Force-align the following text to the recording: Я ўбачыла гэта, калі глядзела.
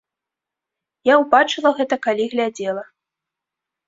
Я 1.11 1.17
ўбачыла 1.21 1.71
гэта, 1.79 1.95
калі 2.05 2.25
глядзела. 2.31 2.83